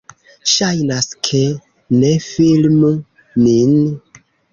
[0.51, 1.41] Ŝajnas, ke...-
[2.03, 2.91] Ne filmu
[3.45, 3.77] nin!